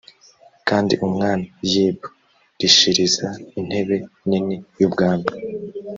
[0.67, 1.97] kandi umwami yib
[2.59, 3.27] rishiriza
[3.59, 3.95] intebe
[4.27, 5.29] nini y ubwami